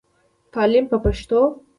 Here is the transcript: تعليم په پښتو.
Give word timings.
تعليم 0.53 0.85
په 0.91 0.97
پښتو. 1.03 1.41